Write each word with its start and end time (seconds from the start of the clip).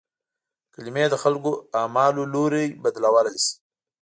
کلمې 0.73 1.05
د 1.09 1.15
خلکو 1.23 1.51
اعمالو 1.79 2.21
لوری 2.33 2.67
بدلولای 2.83 3.37
شي. 3.45 3.53